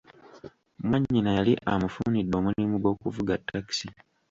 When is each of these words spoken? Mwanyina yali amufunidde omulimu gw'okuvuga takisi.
Mwanyina 0.85 1.29
yali 1.37 1.53
amufunidde 1.71 2.33
omulimu 2.39 2.75
gw'okuvuga 2.81 3.33
takisi. 3.47 3.87